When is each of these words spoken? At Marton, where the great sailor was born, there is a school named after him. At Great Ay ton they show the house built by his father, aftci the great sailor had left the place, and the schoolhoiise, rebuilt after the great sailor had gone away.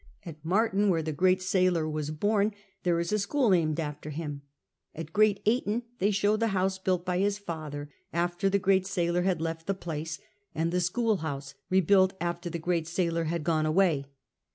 At 0.25 0.43
Marton, 0.43 0.89
where 0.89 1.03
the 1.03 1.11
great 1.11 1.43
sailor 1.43 1.87
was 1.87 2.09
born, 2.09 2.55
there 2.81 2.99
is 2.99 3.11
a 3.13 3.19
school 3.19 3.51
named 3.51 3.79
after 3.79 4.09
him. 4.09 4.41
At 4.95 5.13
Great 5.13 5.39
Ay 5.45 5.59
ton 5.63 5.83
they 5.99 6.09
show 6.09 6.35
the 6.35 6.47
house 6.57 6.79
built 6.79 7.05
by 7.05 7.19
his 7.19 7.37
father, 7.37 7.91
aftci 8.11 8.49
the 8.51 8.57
great 8.57 8.87
sailor 8.87 9.21
had 9.21 9.39
left 9.39 9.67
the 9.67 9.75
place, 9.75 10.17
and 10.55 10.71
the 10.71 10.79
schoolhoiise, 10.81 11.53
rebuilt 11.69 12.13
after 12.19 12.49
the 12.49 12.57
great 12.57 12.87
sailor 12.87 13.25
had 13.25 13.43
gone 13.43 13.67
away. 13.67 14.05